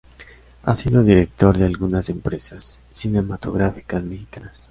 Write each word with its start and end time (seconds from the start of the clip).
Ha 0.63 0.73
sido 0.73 1.03
directora 1.03 1.59
de 1.59 1.65
algunas 1.65 2.09
empresas 2.09 2.79
cinematográficas 2.91 4.01
mexicanas. 4.03 4.57